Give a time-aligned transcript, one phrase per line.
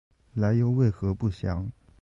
[0.33, 1.71] 来由为何不详。